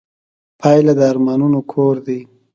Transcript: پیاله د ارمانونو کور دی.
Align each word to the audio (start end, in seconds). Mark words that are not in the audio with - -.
پیاله 0.59 0.93
د 0.99 1.01
ارمانونو 1.11 1.59
کور 1.71 1.95
دی. 2.05 2.19